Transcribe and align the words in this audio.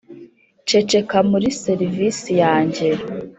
ceceka 0.67 1.17
muri 1.31 1.47
serivisi 1.63 2.31
yanjye 2.43 2.87